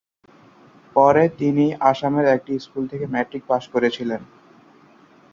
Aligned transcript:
পরে 0.95 1.23
তিনি 1.39 1.65
আসামের 1.91 2.25
একটি 2.35 2.53
স্কুল 2.65 2.83
থেকে 2.91 3.05
ম্যাট্রিক 3.13 3.43
পাস 3.49 3.63
করেছিলেন। 3.73 4.21